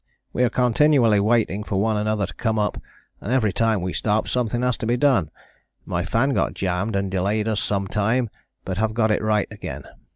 We 0.33 0.41
are 0.41 0.49
continually 0.49 1.19
waiting 1.19 1.63
for 1.63 1.75
one 1.79 1.95
another 1.95 2.25
to 2.25 2.33
come 2.33 2.57
up, 2.57 2.79
and 3.21 3.31
every 3.31 3.53
time 3.53 3.83
we 3.83 3.93
stop 3.93 4.27
something 4.27 4.63
has 4.63 4.75
to 4.77 4.87
be 4.87 4.97
done, 4.97 5.29
my 5.85 6.05
fan 6.05 6.31
got 6.33 6.55
jammed 6.55 6.95
and 6.95 7.11
delayed 7.11 7.47
us 7.47 7.61
some 7.61 7.85
time, 7.87 8.31
but 8.65 8.79
have 8.79 8.95
got 8.95 9.11
it 9.11 9.21
right 9.21 9.45
again. 9.51 9.83